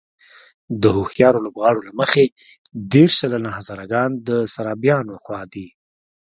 د 0.81 0.83
هوښیارو 0.95 1.43
لوبغاړو 1.45 1.85
له 1.87 1.93
مخې 1.99 2.23
دېرش 2.93 3.13
سلنه 3.21 3.49
هزاره 3.57 3.85
ګان 3.93 4.09
د 4.27 4.29
سرابيانو 4.53 5.13
خوا 5.23 5.41
دي. 5.53 5.67